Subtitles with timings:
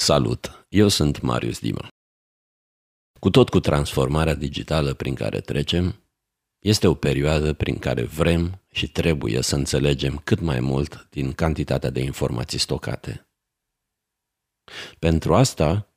[0.00, 0.66] Salut!
[0.68, 1.88] Eu sunt Marius Dima.
[3.20, 6.02] Cu tot cu transformarea digitală prin care trecem,
[6.58, 11.90] este o perioadă prin care vrem și trebuie să înțelegem cât mai mult din cantitatea
[11.90, 13.28] de informații stocate.
[14.98, 15.94] Pentru asta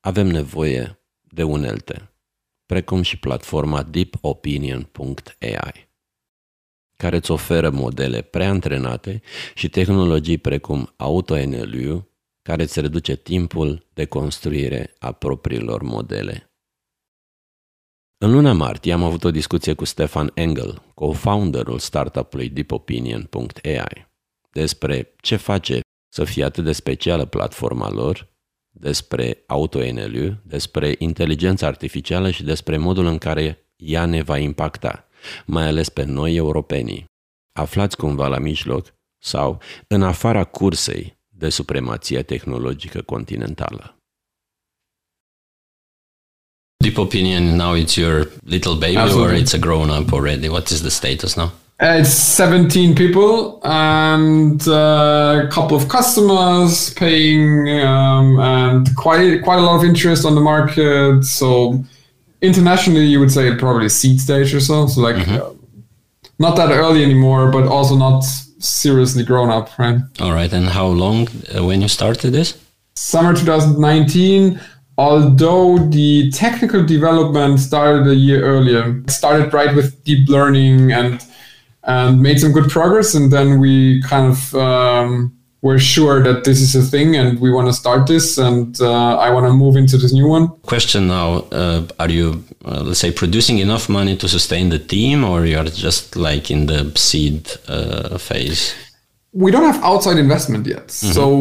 [0.00, 2.12] avem nevoie de unelte,
[2.66, 5.88] precum și platforma deepopinion.ai,
[6.96, 9.22] care îți oferă modele preantrenate
[9.54, 12.08] și tehnologii precum AutoNLU,
[12.48, 16.48] care îți reduce timpul de construire a propriilor modele.
[18.18, 24.08] În luna martie am avut o discuție cu Stefan Engel, co-founderul startup-ului deepopinion.ai,
[24.52, 25.80] despre ce face
[26.12, 28.28] să fie atât de specială platforma lor,
[28.70, 35.08] despre AutoNLU, despre inteligența artificială și despre modul în care ea ne va impacta,
[35.46, 37.04] mai ales pe noi europenii.
[37.58, 43.96] Aflați cumva la mijloc sau în afara cursei de supremație tehnologică continentală.
[46.84, 49.36] DeepOpinion now it's your little baby Absolutely.
[49.36, 50.48] or it's a grown up already?
[50.48, 51.52] What is the status now?
[51.80, 59.58] Uh, it's 17 people and uh, a couple of customers paying um, and quite quite
[59.58, 61.24] a lot of interest on the market.
[61.24, 61.82] So
[62.40, 64.86] internationally, you would say probably seed stage or so.
[64.86, 65.34] So like mm-hmm.
[65.34, 65.50] uh,
[66.38, 68.24] not that early anymore, but also not
[68.64, 70.00] seriously grown up, right?
[70.20, 70.52] All right.
[70.52, 72.58] And how long uh, when you started this?
[72.94, 74.60] Summer 2019
[74.96, 81.24] although the technical development started a year earlier, started right with deep learning and
[81.86, 83.14] and made some good progress.
[83.14, 87.50] And then we kind of um, were sure that this is a thing and we
[87.50, 90.48] want to start this and uh, I want to move into this new one.
[90.74, 95.24] Question now uh, Are you, uh, let's say, producing enough money to sustain the team
[95.24, 98.74] or you are just like in the seed uh, phase?
[99.32, 100.88] We don't have outside investment yet.
[100.88, 101.12] Mm-hmm.
[101.12, 101.34] So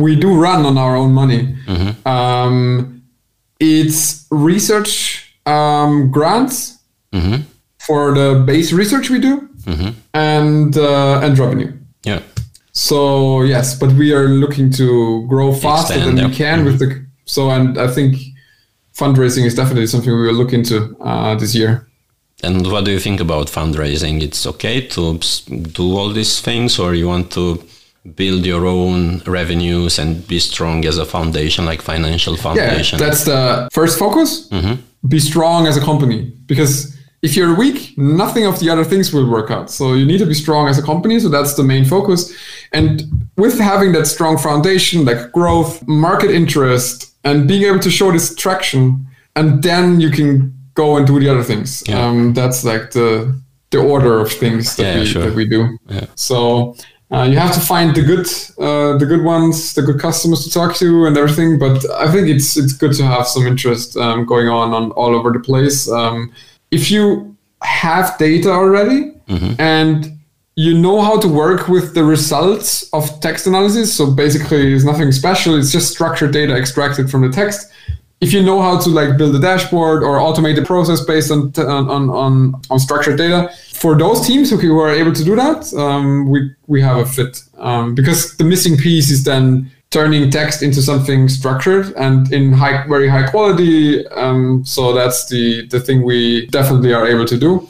[0.00, 1.56] we do run on our own money.
[1.66, 2.08] Mm-hmm.
[2.08, 3.02] Um,
[3.58, 6.78] it's research um, grants
[7.12, 7.42] mm-hmm.
[7.80, 9.90] for the base research we do mm-hmm.
[10.14, 11.72] and uh, and revenue.
[12.04, 12.22] Yeah.
[12.76, 16.66] So yes, but we are looking to grow faster Extend, than we can mm-hmm.
[16.66, 18.16] with the so and I think
[18.94, 21.88] fundraising is definitely something we will look into uh, this year.
[22.42, 24.22] And what do you think about fundraising?
[24.22, 27.62] It's okay to do all these things, or you want to
[28.14, 32.98] build your own revenues and be strong as a foundation, like financial foundation?
[32.98, 34.48] Yeah, that's the first focus.
[34.50, 35.08] Mm-hmm.
[35.08, 39.28] Be strong as a company because if you're weak, nothing of the other things will
[39.28, 39.70] work out.
[39.70, 41.18] So you need to be strong as a company.
[41.18, 42.34] So that's the main focus.
[42.72, 43.02] And
[43.36, 48.34] with having that strong foundation, like growth, market interest, and being able to show this
[48.34, 51.82] traction, and then you can go and do the other things.
[51.86, 52.06] Yeah.
[52.06, 53.38] Um, that's like the
[53.70, 55.22] the order of things that yeah, we sure.
[55.24, 55.76] that we do.
[55.88, 56.06] Yeah.
[56.14, 56.76] So
[57.10, 58.26] uh, you have to find the good
[58.58, 61.58] uh, the good ones, the good customers to talk to, and everything.
[61.58, 65.14] But I think it's it's good to have some interest um, going on on all
[65.14, 65.90] over the place.
[65.90, 66.32] Um,
[66.70, 69.60] if you have data already mm-hmm.
[69.60, 70.12] and
[70.56, 75.12] you know how to work with the results of text analysis, so basically it's nothing
[75.12, 77.70] special, it's just structured data extracted from the text.
[78.22, 81.52] If you know how to like build a dashboard or automate a process based on
[81.58, 86.30] on, on, on structured data, for those teams who are able to do that, um,
[86.30, 90.82] we we have a fit um, because the missing piece is then turning text into
[90.82, 94.06] something structured and in high, very high quality.
[94.08, 97.68] Um, so that's the, the thing we definitely are able to do.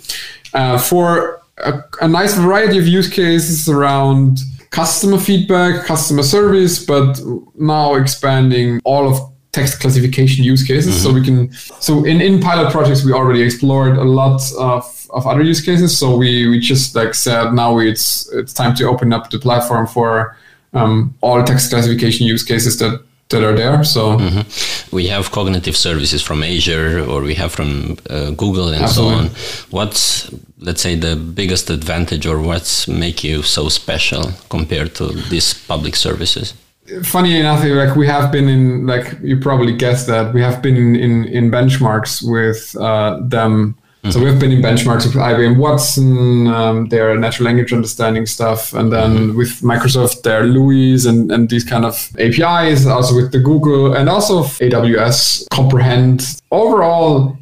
[0.54, 4.38] Uh, for a, a, nice variety of use cases around
[4.70, 7.20] customer feedback, customer service, but
[7.54, 9.18] now expanding all of
[9.52, 10.94] text classification use cases.
[10.94, 11.04] Mm-hmm.
[11.04, 15.26] So we can, so in, in pilot projects, we already explored a lot of, of
[15.26, 15.98] other use cases.
[15.98, 19.86] So we, we just like said, now it's, it's time to open up the platform
[19.86, 20.36] for
[20.76, 23.82] um, all text classification use cases that that are there.
[23.84, 24.96] So mm-hmm.
[24.96, 29.14] we have cognitive services from Azure or we have from uh, Google and Absolutely.
[29.14, 29.70] so on.
[29.70, 35.54] What's let's say the biggest advantage or what's make you so special compared to these
[35.54, 36.54] public services?
[37.02, 40.76] Funny enough, like we have been in, like you probably guessed that we have been
[40.76, 43.74] in in, in benchmarks with uh, them
[44.06, 44.20] Mm-hmm.
[44.20, 48.92] So we've been in benchmarks with IBM Watson, um, their natural language understanding stuff, and
[48.92, 49.36] then mm-hmm.
[49.36, 54.08] with Microsoft, their LUIS and, and these kind of APIs, also with the Google and
[54.08, 56.22] also AWS Comprehend.
[56.52, 57.36] Overall,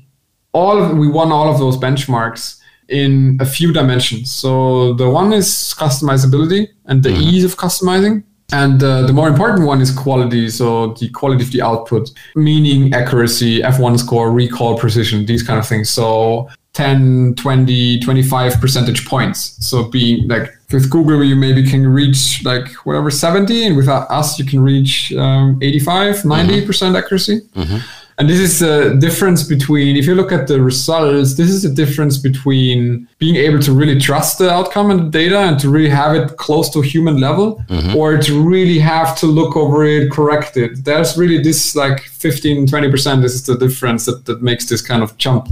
[0.52, 2.58] all of, we won all of those benchmarks
[2.88, 4.32] in a few dimensions.
[4.32, 7.22] So the one is customizability and the mm-hmm.
[7.22, 8.24] ease of customizing.
[8.52, 10.48] And uh, the more important one is quality.
[10.50, 15.66] So the quality of the output, meaning accuracy, F1 score, recall precision, these kind of
[15.66, 15.90] things.
[15.90, 19.56] So 10, 20, 25 percentage points.
[19.66, 24.38] So being like with Google, you maybe can reach like whatever 70, and with us,
[24.38, 26.66] you can reach um, 85, 90 mm-hmm.
[26.66, 27.40] percent accuracy.
[27.54, 27.78] Mm-hmm.
[28.18, 31.68] And this is the difference between, if you look at the results, this is the
[31.68, 35.88] difference between being able to really trust the outcome and the data and to really
[35.88, 37.96] have it close to human level mm-hmm.
[37.96, 40.84] or to really have to look over it, correct it.
[40.84, 43.22] There's really this like 15, 20%.
[43.22, 45.48] This is the difference that, that makes this kind of jump.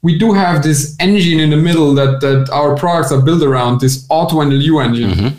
[0.00, 3.80] We do have this engine in the middle that, that our products are built around,
[3.80, 5.10] this auto NLU engine.
[5.10, 5.38] Mm-hmm.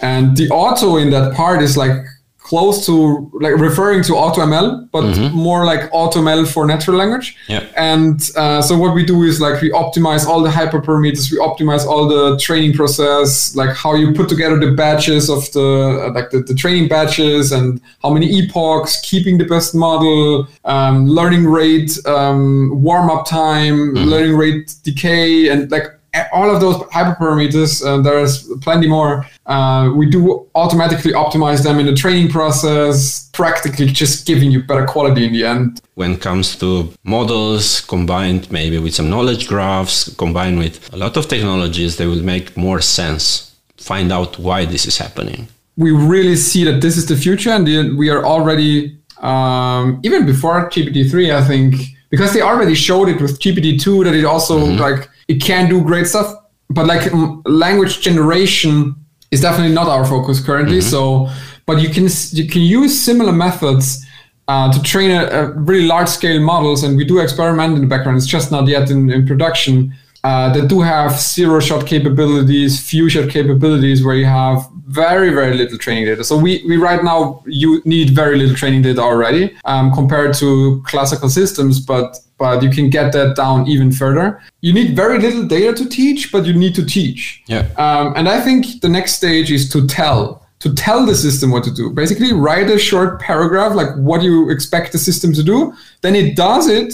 [0.00, 2.04] And the auto in that part is like
[2.46, 5.36] close to like referring to AutoML, but mm-hmm.
[5.36, 7.36] more like AutoML for natural language.
[7.48, 7.66] Yeah.
[7.76, 11.84] And uh, so what we do is like we optimize all the hyperparameters, we optimize
[11.84, 16.38] all the training process, like how you put together the batches of the like the,
[16.38, 22.80] the training batches and how many epochs, keeping the best model, um, learning rate, um,
[22.80, 24.08] warm up time, mm-hmm.
[24.08, 25.86] learning rate decay, and like
[26.32, 29.26] all of those hyperparameters, uh, there's plenty more.
[29.46, 34.84] Uh, we do automatically optimize them in the training process, practically just giving you better
[34.84, 35.80] quality in the end.
[35.94, 41.16] When it comes to models combined maybe with some knowledge graphs, combined with a lot
[41.16, 43.54] of technologies, they will make more sense.
[43.76, 45.46] Find out why this is happening.
[45.76, 50.68] We really see that this is the future, and we are already, um, even before
[50.70, 51.74] GPT-3, I think,
[52.10, 54.80] because they already showed it with GPT-2 that it also mm-hmm.
[54.80, 56.34] like it can do great stuff,
[56.70, 57.12] but like
[57.44, 58.96] language generation
[59.30, 60.78] is definitely not our focus currently.
[60.78, 60.90] Mm-hmm.
[60.90, 61.28] So,
[61.66, 64.04] but you can you can use similar methods
[64.48, 67.86] uh, to train a, a, really large scale models, and we do experiment in the
[67.86, 68.16] background.
[68.16, 69.94] It's just not yet in, in production.
[70.24, 75.56] Uh, that do have zero shot capabilities, few shot capabilities, where you have very very
[75.56, 76.24] little training data.
[76.24, 80.82] So we we right now you need very little training data already um, compared to
[80.84, 84.40] classical systems, but but you can get that down even further.
[84.60, 87.42] You need very little data to teach, but you need to teach.
[87.46, 87.68] Yeah.
[87.76, 91.64] Um, and I think the next stage is to tell to tell the system what
[91.64, 91.90] to do.
[91.90, 95.74] Basically, write a short paragraph like what you expect the system to do.
[96.00, 96.88] Then it does it,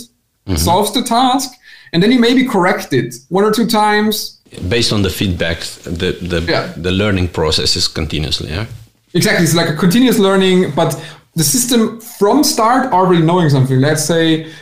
[0.47, 0.56] mm-hmm.
[0.56, 1.50] solves the task,
[1.93, 4.41] and then you maybe correct it one or two times.
[4.69, 6.73] Based on the feedback, the the, yeah.
[6.77, 8.50] the learning process is continuously.
[8.50, 8.67] Yeah.
[9.15, 9.44] Exactly.
[9.44, 10.94] It's like a continuous learning, but
[11.35, 13.81] the system from start already knowing something.
[13.81, 14.53] Let's say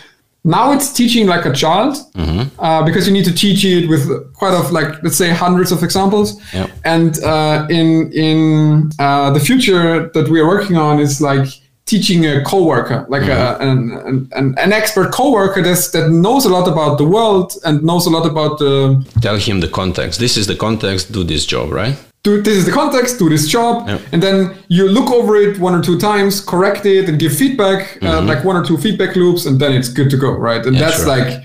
[0.45, 2.61] now it's teaching like a child mm-hmm.
[2.61, 5.83] uh, because you need to teach it with quite of like let's say hundreds of
[5.83, 6.71] examples yep.
[6.85, 11.47] and uh, in in uh, the future that we are working on is like
[11.85, 13.63] teaching a coworker like mm-hmm.
[13.63, 17.83] a, an, an, an expert coworker that's, that knows a lot about the world and
[17.83, 21.45] knows a lot about the tell him the context this is the context do this
[21.45, 25.37] job right do this is the context, do this job, and then you look over
[25.37, 28.07] it one or two times, correct it, and give feedback, uh, mm-hmm.
[28.07, 30.65] uh, like one or two feedback loops, and then it's good to go, right?
[30.65, 31.09] And yeah, that's sure.
[31.09, 31.43] like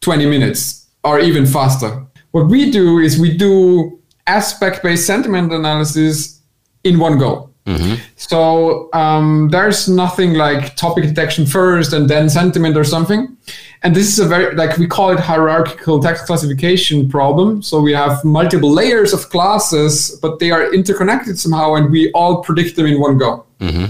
[0.00, 2.04] 20 minutes or even faster.
[2.32, 6.40] What we do is we do aspect based sentiment analysis
[6.84, 7.50] in one go.
[7.66, 7.94] Mm-hmm.
[8.16, 13.36] So um, there's nothing like topic detection first and then sentiment or something.
[13.84, 17.62] And this is a very, like we call it hierarchical text classification problem.
[17.62, 22.42] So we have multiple layers of classes, but they are interconnected somehow and we all
[22.42, 23.44] predict them in one go.
[23.60, 23.86] Mm-hmm.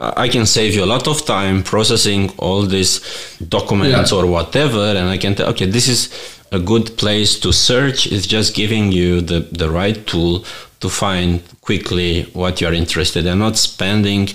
[0.00, 3.00] I can save you a lot of time processing all these
[3.48, 4.18] documents yeah.
[4.18, 4.80] or whatever.
[4.80, 6.10] And I can tell, okay, this is
[6.50, 8.06] a good place to search.
[8.08, 10.44] It's just giving you the, the right tool
[10.80, 14.28] to find quickly what you're interested in, not spending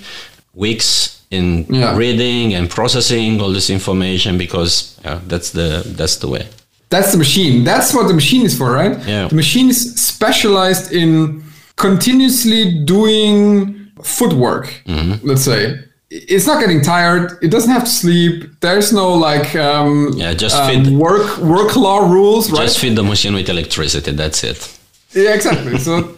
[0.54, 1.96] weeks in yeah.
[1.96, 6.48] reading and processing all this information because yeah, that's the that's the way.
[6.90, 7.64] That's the machine.
[7.64, 8.98] That's what the machine is for, right?
[9.06, 9.28] Yeah.
[9.28, 11.44] The machine is specialized in
[11.76, 14.66] continuously doing footwork.
[14.86, 15.26] Mm-hmm.
[15.26, 15.80] Let's say
[16.10, 17.38] it's not getting tired.
[17.42, 18.60] It doesn't have to sleep.
[18.60, 22.48] There's no like um, yeah, just um, feed work work law rules.
[22.48, 22.70] Just right?
[22.70, 24.12] feed the machine with electricity.
[24.12, 24.78] That's it.
[25.12, 25.78] Yeah, exactly.
[25.78, 26.16] so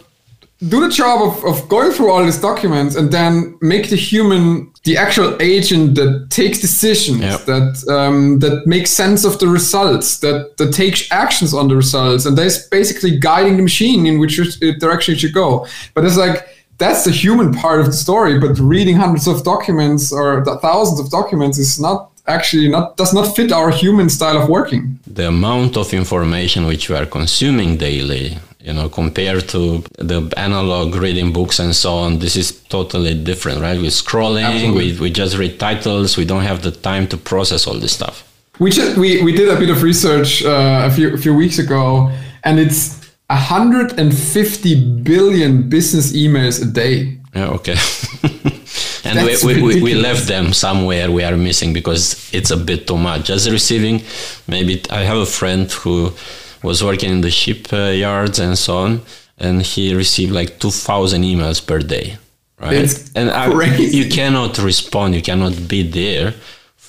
[0.67, 4.71] do the job of, of going through all these documents and then make the human
[4.83, 7.41] the actual agent that takes decisions yep.
[7.41, 12.25] that um, that makes sense of the results that that takes actions on the results
[12.25, 14.39] and that's basically guiding the machine in which
[14.79, 15.65] direction it should go
[15.95, 20.11] but it's like that's the human part of the story but reading hundreds of documents
[20.11, 24.47] or thousands of documents is not actually not does not fit our human style of
[24.47, 30.31] working the amount of information which we are consuming daily you know compared to the
[30.37, 33.77] analog reading books and so on this is totally different right?
[33.79, 37.75] We're scrolling we, we just read titles we don't have the time to process all
[37.75, 38.27] this stuff.
[38.59, 41.57] We just we, we did a bit of research uh, a few a few weeks
[41.59, 42.11] ago
[42.43, 47.17] and it's 150 billion business emails a day.
[47.33, 47.77] Yeah okay.
[49.03, 52.87] And we, we, we, we, left them somewhere we are missing because it's a bit
[52.87, 53.25] too much.
[53.25, 54.03] Just receiving,
[54.47, 56.13] maybe I have a friend who
[56.63, 59.01] was working in the shipyards uh, and so on,
[59.37, 62.17] and he received like 2,000 emails per day.
[62.59, 62.73] Right?
[62.73, 66.35] It's and I, you cannot respond, you cannot be there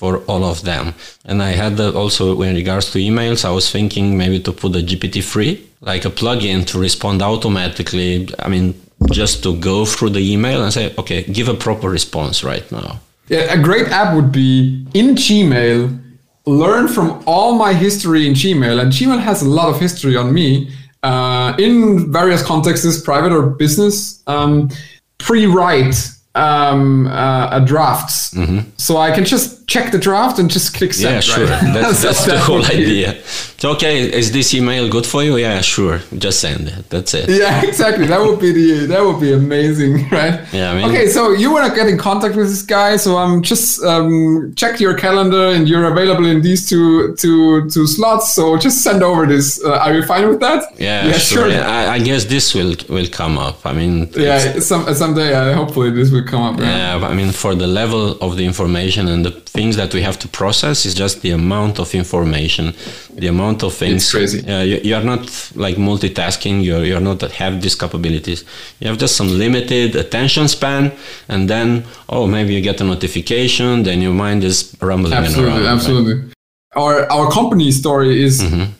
[0.03, 0.93] for all of them.
[1.23, 4.79] And I had also, in regards to emails, I was thinking maybe to put a
[4.79, 8.27] GPT-3, like a plugin to respond automatically.
[8.37, 8.73] I mean,
[9.11, 12.99] just to go through the email and say, okay, give a proper response right now.
[13.29, 16.02] Yeah, a great app would be in Gmail,
[16.45, 20.33] learn from all my history in Gmail, and Gmail has a lot of history on
[20.33, 20.71] me
[21.03, 24.23] uh, in various contexts, private or business.
[24.27, 24.69] Um,
[25.17, 25.95] pre-write
[26.35, 28.69] um, uh, drafts, mm-hmm.
[28.77, 31.15] so I can just check the draft and just click send.
[31.15, 31.45] Yeah, sure.
[31.45, 31.73] Right?
[31.73, 33.21] That's, that's the whole idea.
[33.57, 35.37] So, okay, is this email good for you?
[35.37, 36.01] Yeah, sure.
[36.17, 36.89] Just send it.
[36.89, 37.29] That's it.
[37.29, 38.05] Yeah, exactly.
[38.07, 40.41] That would be the that would be amazing, right?
[40.51, 40.71] Yeah.
[40.71, 43.35] I mean, okay, so you want to get in contact with this guy, so I'm
[43.35, 48.33] um, just um, check your calendar and you're available in these two two two slots.
[48.33, 49.63] So just send over this.
[49.63, 50.61] Uh, are you fine with that?
[50.77, 51.49] Yeah, yeah sure.
[51.49, 51.63] sure.
[51.63, 53.65] I, I, guess this will will come up.
[53.65, 56.59] I mean, yeah, some someday uh, hopefully this will come up.
[56.59, 60.17] Yeah, I mean, for the level of the information and the things that we have
[60.17, 62.73] to process is just the amount of information,
[63.13, 64.01] the amount of things.
[64.03, 64.39] It's crazy.
[64.51, 65.21] Uh, you, you, are not
[65.55, 66.63] like multitasking.
[66.63, 68.43] You're you're not have these capabilities.
[68.79, 70.91] You have just some limited attention span,
[71.29, 75.75] and then oh maybe you get a notification, then your mind is rumbling absolutely, around.
[75.75, 76.33] Absolutely, right?
[76.75, 78.41] Our our company story is.
[78.41, 78.71] Mm-hmm.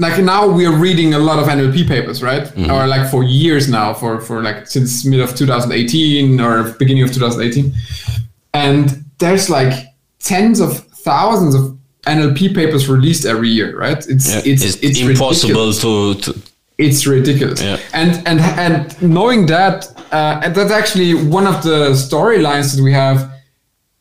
[0.00, 2.44] Like now we are reading a lot of NLP papers, right?
[2.44, 2.70] Mm-hmm.
[2.70, 7.12] Or like for years now, for for like since mid of 2018 or beginning of
[7.12, 7.72] 2018,
[8.54, 9.87] and there's like
[10.20, 13.98] tens of thousands of NLP papers released every year, right?
[14.08, 16.42] It's yeah, it's, it's, it's impossible to, to,
[16.78, 17.62] It's ridiculous.
[17.62, 17.78] Yeah.
[17.92, 22.92] And and and knowing that, uh, and that's actually one of the storylines that we
[22.92, 23.30] have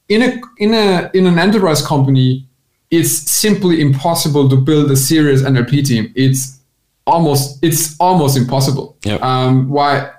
[0.09, 2.45] in a in a in an enterprise company.
[2.89, 6.13] It's simply impossible to build a serious NLP team.
[6.15, 6.59] It's
[7.05, 8.95] almost it's almost impossible.
[9.03, 9.15] Yeah.
[9.15, 10.09] Um, why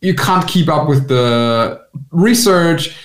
[0.00, 2.96] you can't keep up with the research.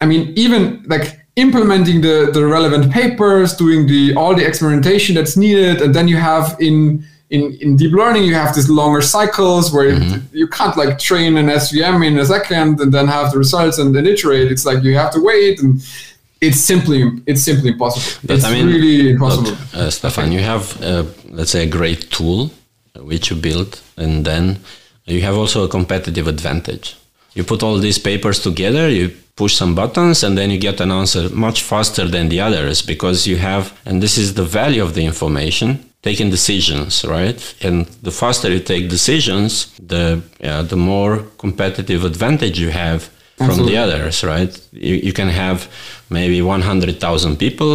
[0.00, 5.36] I mean, even like implementing the, the relevant papers, doing the all the experimentation that's
[5.36, 9.70] needed, and then you have in in, in deep learning you have these longer cycles
[9.70, 10.34] where mm-hmm.
[10.34, 13.94] you can't like train an SVM in a second and then have the results and
[13.94, 14.50] then iterate.
[14.50, 15.82] It's like you have to wait and
[16.40, 18.20] it's simply it's simply impossible.
[18.26, 19.50] But, it's I mean, really impossible.
[19.50, 22.50] Look, uh, Stefan, you have uh, let's say a great tool
[22.96, 24.60] which you build, and then
[25.04, 26.96] you have also a competitive advantage.
[27.34, 30.90] You put all these papers together, you push some buttons and then you get an
[30.90, 34.94] answer much faster than the others because you have and this is the value of
[34.96, 35.68] the information
[36.02, 37.40] taking decisions right?
[37.66, 39.48] And the faster you take decisions
[39.94, 40.04] the
[40.40, 41.12] yeah, the more
[41.44, 43.00] competitive advantage you have
[43.36, 43.72] from Absolutely.
[43.72, 44.52] the others right?
[44.72, 45.58] You, you can have
[46.10, 47.74] maybe 100000 people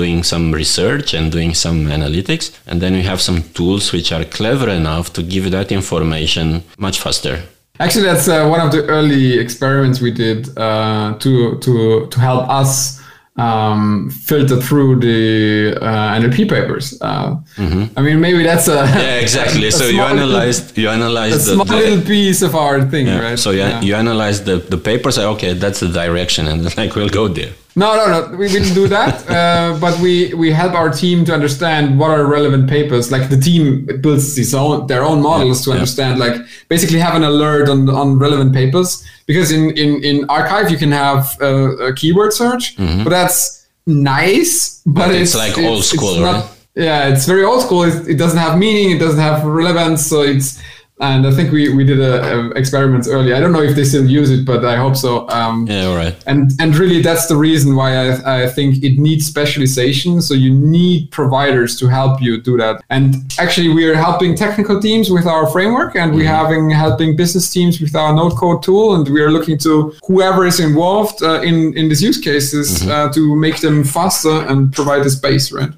[0.00, 4.24] doing some research and doing some analytics and then you have some tools which are
[4.24, 7.42] clever enough to give that information much faster
[7.80, 12.48] Actually, that's uh, one of the early experiments we did uh, to to to help
[12.48, 12.98] us
[13.38, 16.98] um, filter through the uh, NLP papers.
[17.00, 17.84] Uh, mm-hmm.
[17.96, 19.64] I mean, maybe that's a yeah, exactly.
[19.64, 22.82] A, a so you analyzed you analyzed a the, small the, little piece of our
[22.84, 23.20] thing, yeah.
[23.20, 23.38] right?
[23.38, 23.80] So you, yeah.
[23.80, 25.18] you analyze the the papers.
[25.18, 27.52] Okay, that's the direction, and like we'll go there.
[27.78, 28.36] No, no, no.
[28.36, 29.28] We didn't do that.
[29.38, 33.12] uh, but we we help our team to understand what are relevant papers.
[33.12, 36.24] Like the team builds these own their own models yeah, to understand, yeah.
[36.24, 36.36] like
[36.68, 39.06] basically have an alert on on relevant papers.
[39.26, 43.04] Because in in in arXiv you can have a keyword search, mm-hmm.
[43.04, 44.82] but that's nice.
[44.84, 46.44] But, but it's, it's, like old school, it's right?
[46.44, 47.82] Not, yeah, it's very old school.
[47.82, 48.96] It, it doesn't have meaning.
[48.96, 50.06] It doesn't have relevance.
[50.06, 50.62] So it's
[51.00, 53.32] and I think we, we did a, a experiments early.
[53.32, 55.28] I don't know if they still use it, but I hope so.
[55.28, 56.16] Um, yeah, all right.
[56.26, 60.20] And and really, that's the reason why I, I think it needs specialization.
[60.20, 62.82] So you need providers to help you do that.
[62.90, 66.44] And actually, we are helping technical teams with our framework, and we're mm-hmm.
[66.44, 70.46] having helping business teams with our no code tool, and we are looking to whoever
[70.46, 72.90] is involved uh, in in these use cases mm-hmm.
[72.90, 75.70] uh, to make them faster and provide the space, right?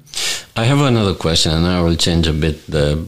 [0.55, 3.05] I have another question, and I will change a bit the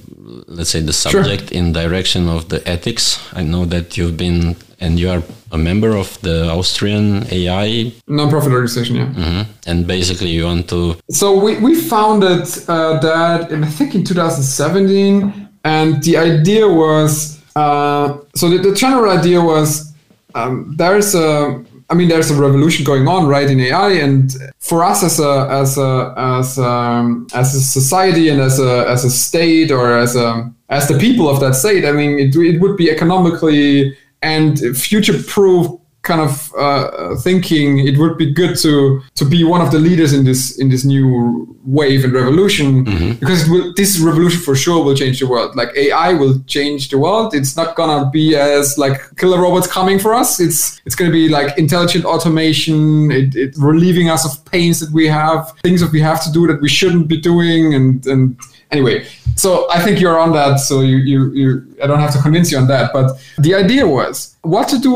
[0.47, 1.57] let's say the subject sure.
[1.57, 3.19] in direction of the ethics.
[3.33, 8.51] I know that you've been and you are a member of the Austrian AI nonprofit
[8.51, 9.05] organization, yeah.
[9.05, 9.51] Mm-hmm.
[9.67, 10.97] And basically, you want to.
[11.09, 17.39] So we we founded uh, that in I think in 2017, and the idea was
[17.55, 19.93] uh, so the, the general idea was
[20.35, 24.83] um, there's a I mean, there's a revolution going on, right, in AI, and for
[24.83, 29.11] us as a as a as um, as a society and as a as a
[29.11, 32.77] state or as a as the people of that state, I mean, it, it would
[32.77, 35.67] be economically and future-proof
[36.03, 40.11] kind of uh, thinking, it would be good to to be one of the leaders
[40.13, 43.11] in this in this new wave and revolution Mm-hmm.
[43.21, 45.55] because it will, this revolution for sure will change the world.
[45.55, 47.33] Like AI will change the world.
[47.33, 50.39] It's not gonna be as like killer robots coming for us.
[50.39, 53.09] It's it's gonna be like intelligent automation.
[53.11, 56.47] It, it relieving us of pains that we have, things that we have to do
[56.47, 58.37] that we shouldn't be doing, and and
[58.73, 59.05] anyway.
[59.35, 60.59] So I think you're on that.
[60.59, 61.47] So you you you.
[61.83, 62.85] I don't have to convince you on that.
[62.93, 64.95] But the idea was what to do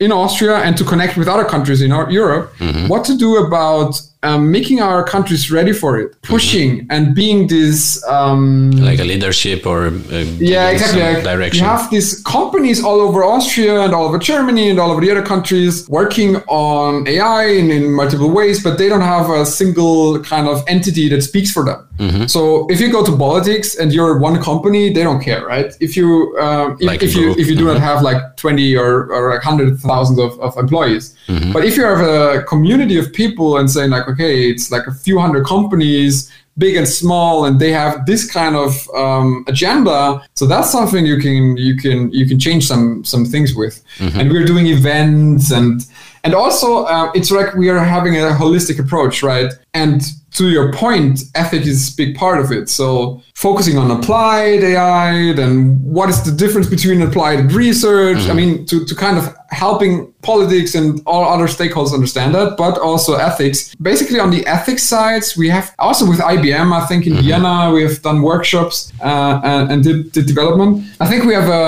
[0.00, 2.52] in Austria and to connect with other countries in our, Europe.
[2.88, 8.04] What to do about um, making our countries ready for it, pushing and being this.
[8.06, 11.02] Um, Like a leadership or uh, yeah, exactly.
[11.02, 11.64] Like, direction.
[11.64, 15.10] You have these companies all over Austria and all over Germany and all over the
[15.10, 20.20] other countries working on AI in, in multiple ways, but they don't have a single
[20.22, 21.87] kind of entity that speaks for them.
[21.98, 22.26] Mm-hmm.
[22.26, 25.70] So if you go to politics and you're one company, they don't care, right?
[25.80, 27.30] If you um, if, Like if you.
[27.30, 27.40] Mm-hmm.
[27.40, 31.14] if you do not have like twenty or or like hundred thousands of, of employees,
[31.28, 31.52] Mm-hmm.
[31.52, 34.92] but if you have a community of people and saying like, okay, it's like a
[34.92, 40.44] few hundred companies big and small and they have this kind of um, agenda so
[40.46, 44.44] that's something you can you can you can change some some things with and we're
[44.44, 45.86] doing events and
[46.24, 50.02] and also uh, it's like we are having a holistic approach right and
[50.38, 52.68] to your point ethics is a big part of it.
[52.68, 58.18] So focusing on applied ai then what is the difference between applied and research?
[58.30, 62.78] I mean to, to kind of helping politics and all other stakeholders understand that but
[62.78, 63.74] also ethics.
[63.90, 67.82] Basically on the ethics sides we have also with ibm i think in vienna we
[67.86, 70.84] have done workshops uh, and, and did, did development.
[71.00, 71.64] I think we have a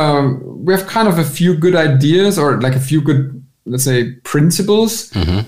[0.67, 3.23] we have kind of a few good ideas or like a few good
[3.67, 3.99] let's say
[4.35, 4.93] principles.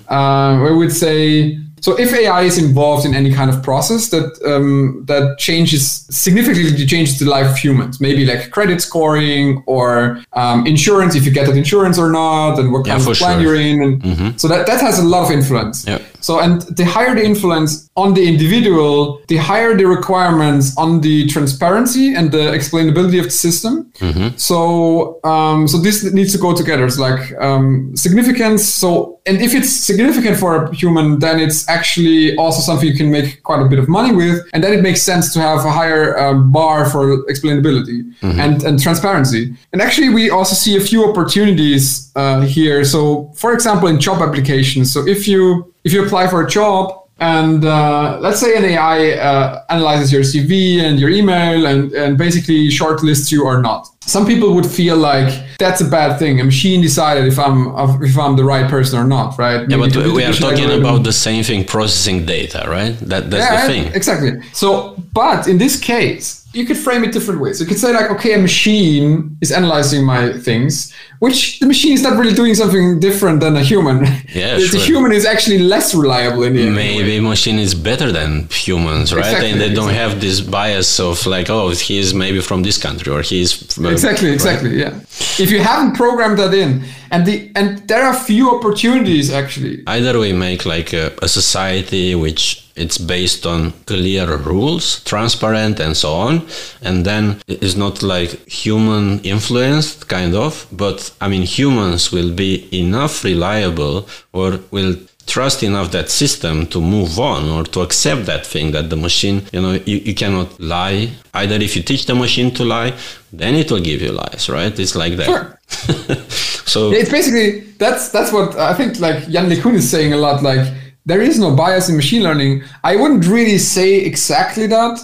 [0.08, 4.40] Uh, where we'd say so if AI is involved in any kind of process that
[4.46, 10.64] um, that changes significantly changes the life of humans, maybe like credit scoring or um,
[10.64, 13.56] insurance, if you get that insurance or not, and what kind for of plan sure.
[13.56, 15.84] you're in, and so that that has a lot of influence.
[15.86, 15.98] Yeah.
[16.22, 21.26] So and the higher the influence on the individual, the higher the requirements on the
[21.26, 23.92] transparency and the explainability of the system.
[24.36, 26.84] So um, so this needs to go together.
[26.84, 28.64] It's like um, significance.
[28.64, 33.10] So and if it's significant for a human, then it's actually also something you can
[33.10, 35.70] make quite a bit of money with, and then it makes sense to have a
[35.70, 38.00] higher um, bar for explainability
[38.40, 39.54] and and transparency.
[39.72, 42.84] And actually, we also see a few opportunities uh, here.
[42.84, 44.92] So for example, in job applications.
[44.92, 49.12] So if you if you apply for a job and uh, let's say an AI
[49.12, 53.86] uh, analyzes your CV and your email and, and basically shortlists you or not.
[54.00, 56.40] Some people would feel like that's a bad thing.
[56.40, 57.68] A machine decided if I'm
[58.02, 59.68] if I'm the right person or not, right?
[59.70, 62.98] yeah, but we are talking algorithm- about the same thing, processing data, right?
[62.98, 63.94] That that's yeah, the thing.
[63.94, 64.32] exactly.
[64.52, 67.60] So, but in this case, you could frame it different ways.
[67.60, 72.02] You could say like, okay, a machine is analyzing my things, which the machine is
[72.02, 74.04] not really doing something different than a human.
[74.34, 76.74] Yeah, the, the human is actually less reliable in the end.
[76.74, 79.24] Maybe machine is better than humans, right?
[79.24, 80.12] Exactly, and they don't exactly.
[80.12, 84.28] have this bias of like, oh, he's maybe from this country or he's from, Exactly,
[84.28, 84.34] right?
[84.34, 85.00] exactly, yeah.
[85.38, 89.82] If you haven't programmed that in, and the and there are few opportunities actually.
[89.86, 95.96] Either we make like a, a society which it's based on clear rules, transparent, and
[95.96, 96.46] so on,
[96.82, 100.66] and then it is not like human influenced, kind of.
[100.72, 106.80] But I mean, humans will be enough reliable or will trust enough that system to
[106.80, 110.48] move on or to accept that thing that the machine you know you, you cannot
[110.60, 112.92] lie either if you teach the machine to lie
[113.32, 115.58] then it will give you lies right it's like that Sure.
[116.66, 120.16] so Yeah, it's basically that's that's what I think like Yann LeCun is saying a
[120.16, 120.42] lot.
[120.42, 120.66] Like
[121.04, 122.62] there is no bias in machine learning.
[122.84, 125.00] I wouldn't really say exactly that,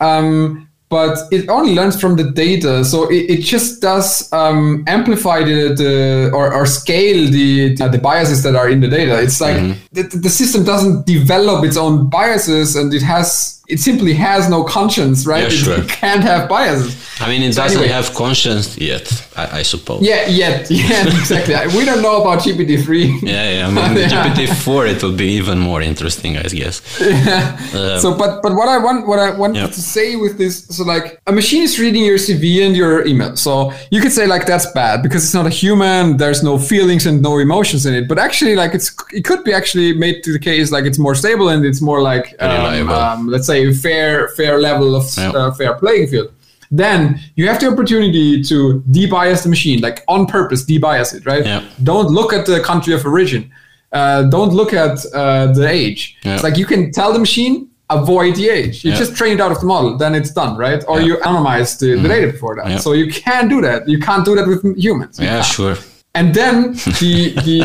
[0.00, 2.84] um, but it only learns from the data.
[2.84, 8.42] So it, it just does um, amplify the, the or, or scale the the biases
[8.42, 9.20] that are in the data.
[9.20, 9.56] It's like
[9.92, 14.62] the, the system doesn't develop its own biases, and it has it simply has no
[14.64, 15.42] conscience, right?
[15.42, 15.78] Yeah, It- sure.
[15.80, 16.94] It can't have biases.
[17.20, 17.92] I mean, it So doesn't anyway.
[17.94, 20.02] have conscience yet, I, I suppose.
[20.02, 21.54] Yeah, yet, yeah, exactly.
[21.78, 23.06] we don't know about GPT three.
[23.22, 23.68] Yeah, yeah.
[23.68, 24.34] I mean, Yeah.
[24.34, 26.82] GPT-4, it will be even more interesting, I guess.
[27.00, 29.66] Uh, So, but but what I want what I wanted Yeah.
[29.78, 33.36] to say with this, so like a machine is reading your CV and your email.
[33.36, 33.52] So
[33.94, 36.16] you could say like that's bad because it's not a human.
[36.22, 38.04] There's no feelings and no emotions in it.
[38.10, 41.14] But actually, like it's it could be actually made to the case like it's more
[41.14, 42.94] stable and it's more like um, Reliable.
[42.94, 43.53] um, let's say
[43.84, 45.30] fair fair level of Yeah.
[45.38, 46.28] uh, fair playing field.
[46.70, 46.98] Then
[47.36, 48.56] you have the opportunity to
[48.96, 51.44] debias the machine, like on purpose, debias it, right?
[51.46, 51.60] Yeah.
[51.90, 53.42] Don't look at the country of origin.
[53.92, 56.00] Uh, don't look at uh, the age.
[56.24, 56.34] Yeah.
[56.34, 57.54] It's like you can tell the machine
[57.90, 58.84] avoid the age.
[58.84, 60.82] You just train it out of the model, then it's done, right?
[60.88, 62.80] Or you anonymize the, the data before that.
[62.80, 63.86] So you can do that.
[63.88, 65.18] You can't do that with humans.
[65.18, 65.46] You yeah, can't.
[65.46, 65.76] sure.
[66.14, 67.62] And then the, the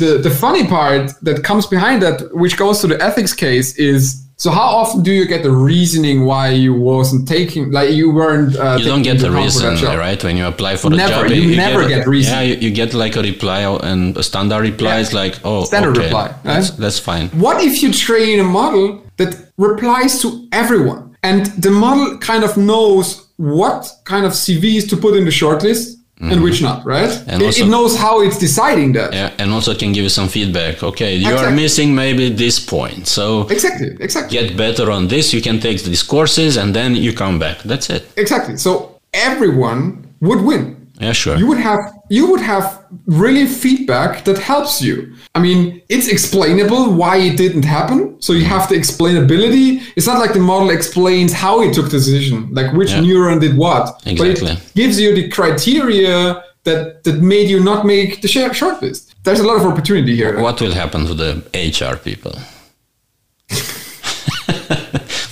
[0.00, 4.24] the the funny part that comes behind that, which goes to the ethics case, is
[4.38, 8.54] so how often do you get the reasoning why you wasn't taking, like you weren't?
[8.56, 10.22] Uh, you don't get the into account for that reason, right?
[10.24, 11.28] When you apply for a Never.
[11.28, 12.34] job, You never get reason.
[12.34, 15.00] Yeah, you, you get like a reply and a standard reply Yeah.
[15.00, 16.42] is like, oh, Standard okay, reply, right?
[16.44, 17.28] That's, that's fine.
[17.30, 22.56] What if you train a model that replies to everyone, and the model kind of
[22.56, 27.08] knows what kind of CVs to put in the shortlist and which not, right?
[27.10, 27.30] Mm-hmm.
[27.30, 29.12] And it, also- it knows how it's deciding that.
[29.12, 30.82] Yeah, and also can give you some feedback.
[30.82, 33.96] Okay, you are missing maybe this point, so Exactly.
[34.00, 34.38] Exactly.
[34.38, 35.32] get better on this.
[35.32, 37.58] You can take these courses and then you come back.
[37.62, 38.02] That's it.
[38.16, 38.56] Exactly.
[38.56, 40.88] So everyone would win.
[41.00, 41.36] Yeah, sure.
[41.36, 45.14] You would have you would have really feedback that helps you.
[45.34, 48.20] I mean, it's explainable why it didn't happen.
[48.20, 48.50] So you mm-hmm.
[48.50, 49.82] have the explainability.
[49.96, 53.00] It's not like the model explains how it took the decision, like which Yeah.
[53.00, 54.00] neuron did what.
[54.06, 54.54] Exactly.
[54.54, 59.02] But it gives you the criteria that that made you not make the short shortlist.
[59.24, 60.38] There's a lot of opportunity here.
[60.40, 62.34] what will happen to the HR people?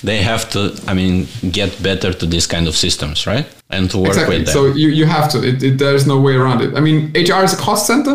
[0.07, 1.27] They have to, I mean,
[1.59, 3.47] get better to these kind of systems, right?
[3.77, 4.37] And to work Exactly.
[4.39, 4.53] with them.
[4.59, 5.39] So you, you have to.
[5.49, 6.71] It, it, there's no way around it.
[6.79, 8.15] I mean, HR is a cost center.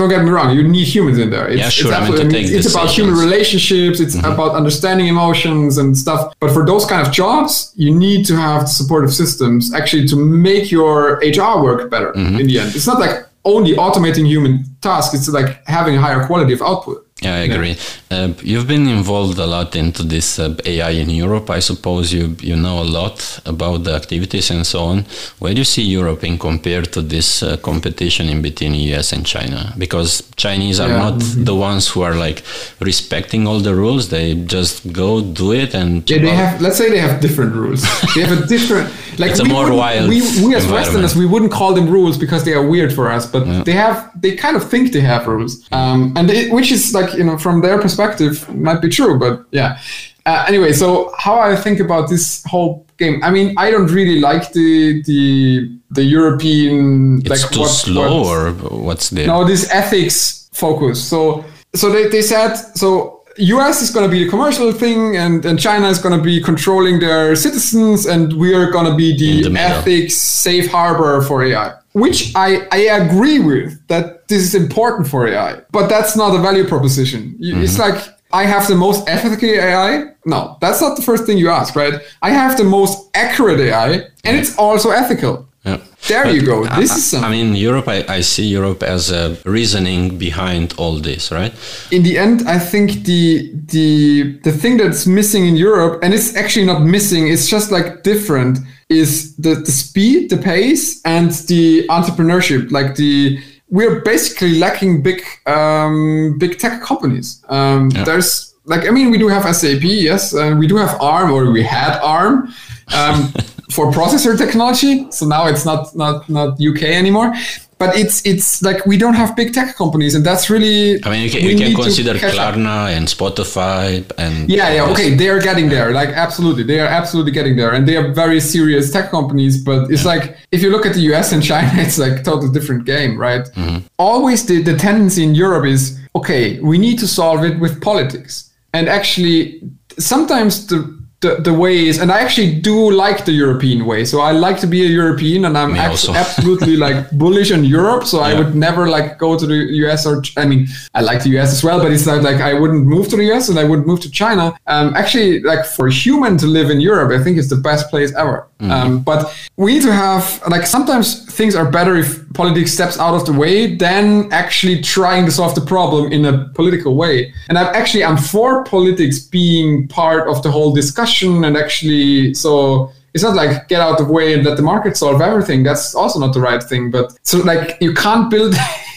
[0.00, 0.48] Don't get me wrong.
[0.56, 1.46] You need humans in there.
[1.48, 1.64] It's, Mm-hmm.
[1.64, 3.14] Yeah, sure, It's, I mean, take it's about human.
[3.14, 3.24] Mm-hmm.
[3.28, 3.98] relationships.
[4.04, 6.20] It's about understanding emotions and stuff.
[6.42, 10.70] But for those kind of jobs, you need to have supportive systems actually to make
[10.70, 10.94] your
[11.34, 12.40] HR work better Mm-hmm.
[12.40, 12.68] in the end.
[12.76, 15.14] It's not like only automating human tasks.
[15.16, 17.05] It's like having a higher quality of output.
[17.22, 17.76] Yeah, I agree.
[18.10, 21.48] Uh, you've been involved a lot into this uh, AI in Europe.
[21.48, 25.06] I suppose you you know a lot about the activities and so on.
[25.38, 29.24] Where do you see Europe in compared to this uh, competition in between US and
[29.24, 29.72] China?
[29.78, 31.04] Because Chinese are Yeah.
[31.10, 31.14] not
[31.50, 32.42] the ones who are like
[32.80, 34.08] respecting all the rules.
[34.10, 36.60] They just go do it and Yeah, they have.
[36.60, 37.80] Let's say they have different rules.
[38.14, 38.92] they have a different.
[39.18, 40.66] Like It's a we more wild We, we as.
[40.66, 43.96] Westerners, we wouldn't call them rules because they are weird for us, but they have.
[44.22, 47.38] They kind of think they have rules, um, and it, which is like you know
[47.38, 49.78] from their perspective might be true, but yeah.
[50.24, 53.22] Uh, anyway, so how I think about this whole game.
[53.22, 58.24] I mean, I don't really like the the the European it's like too what- slow
[58.24, 61.02] or what's the no, this ethics focus.
[61.02, 65.44] So so they, they said so US is going to be the commercial thing and,
[65.44, 69.16] and China is going to be controlling their citizens and we are going to be
[69.16, 71.74] the, the ethics safe harbor for AI.
[71.92, 76.38] Which I, I agree with that this is important for AI, but that's not a
[76.38, 77.34] value proposition.
[77.38, 77.94] You, It's Mm-hmm.
[77.94, 77.98] like
[78.32, 79.92] I have the most ethical AI.
[80.24, 81.94] No, that's not the first thing you ask, right?
[82.22, 83.88] I have the most accurate AI
[84.24, 85.46] and it's also ethical.
[85.64, 85.78] Yeah.
[86.08, 86.64] There you go.
[86.64, 87.28] I- This I, is something.
[87.28, 87.88] I mean, Europe.
[87.88, 91.52] I, I see Europe as a reasoning behind all this, right?
[91.90, 96.36] in the end, I think the the the thing that's missing in Europe, and it's
[96.36, 98.58] actually not missing, it's just like different,
[98.88, 102.70] is the the speed, the pace, and the entrepreneurship.
[102.70, 107.42] Like the we're basically lacking big um, big tech companies.
[107.48, 111.30] Um, There's like I mean, we do have SAP, yes, and we do have ARM,
[111.30, 112.52] or we had ARM.
[112.94, 113.32] Um,
[113.72, 117.34] for processor technology, so now it's not not not UK anymore,
[117.78, 121.02] but it's it's like we don't have big tech companies, and that's really.
[121.04, 122.54] I mean, you can, you can consider catch up.
[122.54, 125.92] Klarna and Spotify and Yeah, yeah, okay, they are getting there.
[125.92, 129.62] Like, absolutely, they are absolutely getting there, and they are very serious tech companies.
[129.62, 132.86] But it's like if you look at the US and China, it's like totally different
[132.86, 133.44] game, right?
[133.44, 133.86] Mm-hmm.
[133.98, 138.52] Always the the tendency in Europe is okay, we need to solve it with politics,
[138.72, 139.60] and actually
[139.98, 144.04] sometimes the the, the way is, and I actually do like the European way.
[144.04, 148.04] So I like to be a European, and I'm abs- absolutely like bullish on Europe.
[148.04, 151.30] So I would never like go to the US or I mean I like the
[151.38, 153.64] US as well, but it's not like I wouldn't move to the US and I
[153.64, 154.44] wouldn't move to China.
[154.66, 157.90] Um, actually, like for a human to live in Europe, I think it's the best
[157.90, 158.46] place ever.
[158.58, 159.20] Um, but
[159.58, 163.32] we need to have like sometimes things are better if politics steps out of the
[163.32, 167.34] way than actually trying to solve the problem in a political way.
[167.48, 172.90] And I'm actually I'm for politics being part of the whole discussion and actually so
[173.12, 175.62] it's not like get out of the way and let the market solve everything.
[175.62, 176.90] That's also not the right thing.
[176.90, 178.54] But so like you can't build.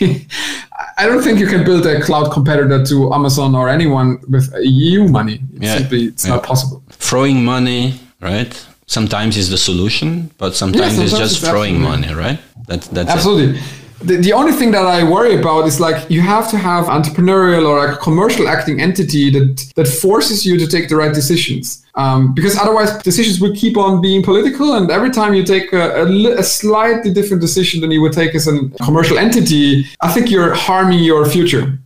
[0.97, 5.07] I don't think you can build a cloud competitor to Amazon or anyone with EU
[5.07, 5.41] money.
[5.55, 5.77] It's Yeah.
[5.77, 6.35] simply it's Yeah.
[6.35, 6.81] not possible.
[6.91, 8.53] throwing money, right?
[8.89, 12.39] Sometimes is the solution, but sometimes, it's sometimes just it's throwing absolutely- money, right?
[12.69, 13.15] That, that's it.
[13.15, 13.61] Absolutely.
[14.01, 17.67] The, the only thing that I worry about is like you have to have entrepreneurial
[17.67, 21.85] or like a commercial acting entity that that forces you to take the right decisions.
[21.95, 26.03] Um, because otherwise decisions will keep on being political and every time you take a,
[26.03, 30.29] a, a slightly different decision than you would take as a commercial entity, I think
[30.29, 31.79] you're harming your future.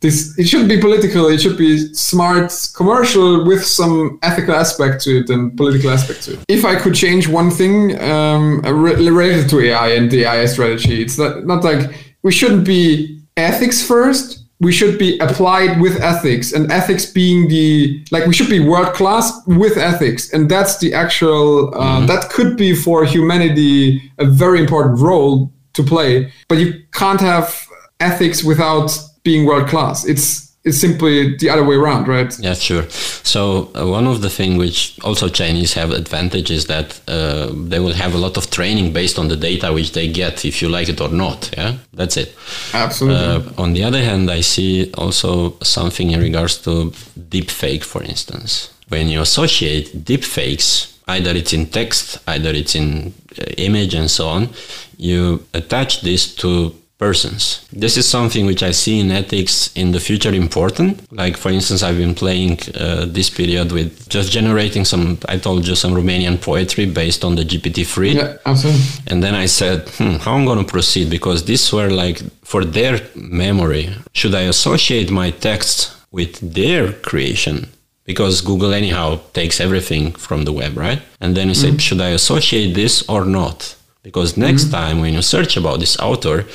[0.00, 1.26] This it shouldn't be political.
[1.26, 6.32] It should be smart, commercial with some ethical aspect to it and political aspect to
[6.32, 6.44] it.
[6.48, 11.18] If I could change one thing um, related to AI and the AI strategy, it's
[11.18, 11.90] not, not like
[12.22, 14.39] we shouldn't be ethics first.
[14.60, 18.94] We should be applied with ethics, and ethics being the like we should be world
[18.94, 22.06] class with ethics, and that's the actual uh, mm-hmm.
[22.06, 26.30] that could be for humanity a very important role to play.
[26.48, 27.66] But you can't have
[28.00, 30.04] ethics without being world class.
[30.04, 32.38] It's it's simply the other way around, right?
[32.38, 32.88] Yeah, sure.
[32.90, 37.78] So uh, one of the things which also Chinese have advantage is that uh, they
[37.78, 40.68] will have a lot of training based on the data which they get, if you
[40.68, 41.50] like it or not.
[41.56, 42.36] Yeah, that's it.
[42.74, 43.52] Absolutely.
[43.52, 46.92] Uh, on the other hand, I see also something in regards to
[47.30, 48.74] deep fake, for instance.
[48.88, 54.10] When you associate deep fakes, either it's in text, either it's in uh, image, and
[54.10, 54.50] so on,
[54.98, 57.66] you attach this to persons.
[57.72, 61.10] This is something which I see in ethics in the future important.
[61.10, 65.66] Like, for instance, I've been playing uh, this period with just generating some, I told
[65.66, 68.14] you, some Romanian poetry based on the GPT-3.
[68.14, 68.84] Yeah, absolutely.
[69.10, 71.08] And then I said, hmm, how am I'm going to proceed?
[71.08, 72.18] Because these were like
[72.52, 73.84] for their memory.
[74.12, 75.74] Should I associate my text
[76.12, 77.56] with their creation?
[78.04, 81.00] Because Google anyhow takes everything from the web, right?
[81.22, 81.86] And then you say, mm-hmm.
[81.86, 83.58] should I associate this or not?
[84.02, 84.80] Because next mm-hmm.
[84.80, 86.46] time when you search about this author,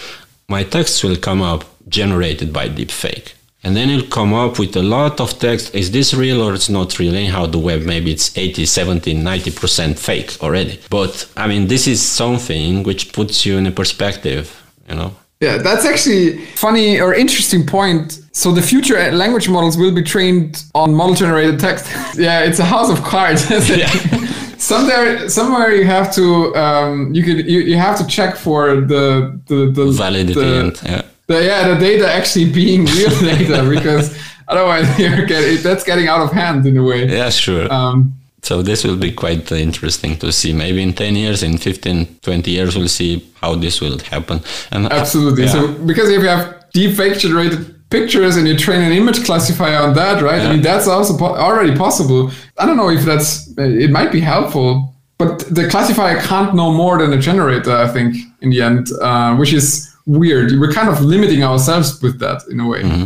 [0.47, 3.33] my text will come up generated by deepfake.
[3.63, 5.73] And then it'll come up with a lot of text.
[5.73, 7.15] Is this real or it's not real?
[7.15, 10.79] Anyhow, the web, maybe it's 80, 70, 90% fake already.
[10.91, 15.15] But I mean, this is something which puts you in a perspective, you know?
[15.41, 18.21] Yeah, that's actually funny or interesting point.
[18.31, 21.91] So the future language models will be trained on model generated text.
[22.17, 23.45] yeah, it's a house of cards.
[24.57, 29.39] somewhere somewhere you have to um, you could you, you have to check for the
[29.47, 31.01] the, the validity the, and, yeah.
[31.27, 36.21] The, yeah the data actually being real data because otherwise you're getting, that's getting out
[36.21, 37.07] of hand in a way.
[37.07, 37.71] Yeah sure.
[37.71, 40.53] Um, so this will be quite interesting to see.
[40.53, 44.39] Maybe in 10 years in 15 20 years we'll see how this will happen.
[44.71, 45.45] And absolutely.
[45.45, 45.51] yeah.
[45.51, 49.77] so because if you have deep fake generated pictures and you train an image classifier
[49.77, 50.41] on that, right?
[50.41, 50.49] Yeah.
[50.49, 52.31] I mean, that's also po- already possible.
[52.57, 56.97] I don't know if that's, it might be helpful, but the classifier can't know more
[56.97, 60.51] than a generator, I think, in the end, uh, which is weird.
[60.59, 62.81] We're kind of limiting ourselves with that in a way.
[62.83, 63.05] Mm-hmm.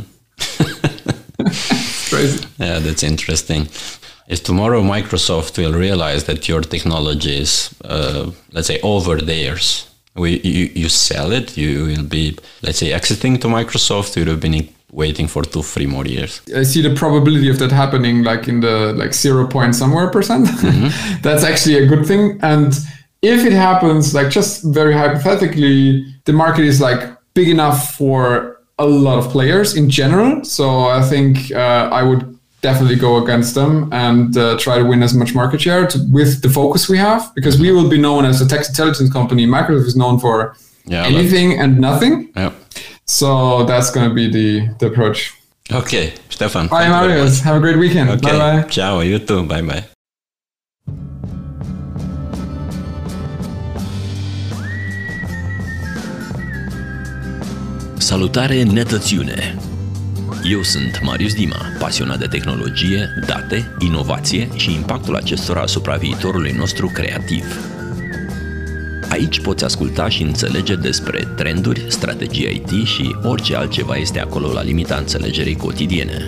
[2.10, 2.48] crazy.
[2.58, 3.68] Yeah, that's interesting.
[4.28, 10.40] If tomorrow Microsoft will realize that your technology is, uh, let's say, over theirs, we,
[10.42, 14.40] you, you sell it, you will be, let's say, exiting to Microsoft, you would have
[14.40, 16.42] been waiting for two, three more years.
[16.56, 20.48] I see the probability of that happening like in the like zero point somewhere percent.
[20.48, 21.22] Mm-hmm.
[21.22, 22.40] That's actually a good thing.
[22.42, 22.74] And
[23.22, 28.86] if it happens, like just very hypothetically, the market is like big enough for a
[28.86, 30.44] lot of players in general.
[30.44, 35.02] So I think uh, I would definitely go against them and uh, try to win
[35.04, 38.26] as much market share to, with the focus we have because we will be known
[38.26, 39.46] as a text intelligence company.
[39.46, 42.32] Microsoft is known for yeah, anything and nothing.
[42.36, 42.52] Yeah.
[43.06, 45.34] So that's going to be the, the approach.
[45.72, 46.68] Okay, Stefan.
[46.68, 47.42] Bye, Marius.
[47.42, 48.10] Have a great weekend.
[48.10, 48.32] Okay.
[48.32, 48.70] Bye bye.
[48.70, 49.44] Ciao, you too.
[49.44, 49.86] Bye bye.
[57.98, 59.69] Salutare netățiune!
[60.44, 66.88] Eu sunt Marius Dima, pasionat de tehnologie, date, inovație și impactul acestora asupra viitorului nostru
[66.88, 67.46] creativ.
[69.10, 74.62] Aici poți asculta și înțelege despre trenduri, strategii IT și orice altceva este acolo la
[74.62, 76.28] limita înțelegerii cotidiene.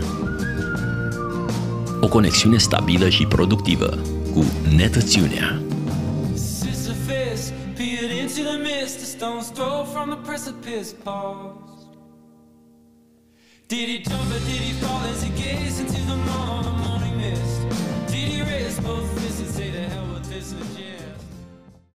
[2.02, 4.00] O conexiune stabilă și productivă
[4.34, 4.46] cu
[4.76, 5.62] netățiunea.
[13.72, 17.62] Did he jump or did he fall as he gazed into the morning mist?
[18.08, 19.08] Did he raise both